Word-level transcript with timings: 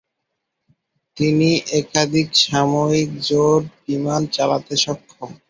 তিনি 1.17 1.49
একাধিক 1.79 2.27
সামরিক 2.43 3.09
জেট 3.27 3.63
বিমান 3.83 4.21
চালাতে 4.35 4.73
সক্ষম। 4.83 5.29